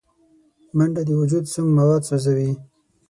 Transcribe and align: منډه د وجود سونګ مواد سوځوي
منډه 0.77 1.01
د 1.05 1.09
وجود 1.21 1.45
سونګ 1.53 1.69
مواد 1.77 2.01
سوځوي 2.09 2.51